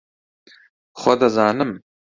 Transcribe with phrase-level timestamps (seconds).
[0.99, 1.71] خۆ دەزانم